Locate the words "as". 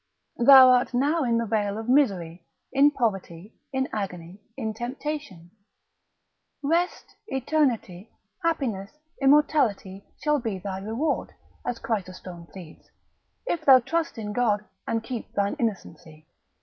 11.63-11.77